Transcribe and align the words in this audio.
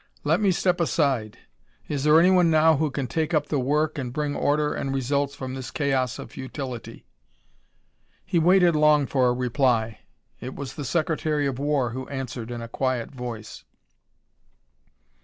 Let 0.23 0.41
me 0.41 0.49
step 0.49 0.81
aside. 0.81 1.37
Is 1.87 2.03
there 2.03 2.19
anyone 2.19 2.49
now 2.49 2.77
who 2.77 2.89
can 2.89 3.05
take 3.05 3.35
up 3.35 3.49
the 3.49 3.59
work 3.59 3.99
and 3.99 4.11
bring 4.11 4.35
order 4.35 4.73
and 4.73 4.95
results 4.95 5.35
from 5.35 5.53
this 5.53 5.69
chaos 5.69 6.17
of 6.17 6.31
futility?" 6.31 7.05
He 8.25 8.39
waited 8.39 8.75
long 8.75 9.05
for 9.05 9.27
a 9.27 9.31
reply. 9.33 9.99
It 10.39 10.55
was 10.55 10.73
the 10.73 10.85
Secretary 10.85 11.45
of 11.45 11.59
War 11.59 11.91
who 11.91 12.07
answered 12.09 12.49
in 12.49 12.63
a 12.63 12.67
quiet 12.67 13.11
voice. 13.11 13.63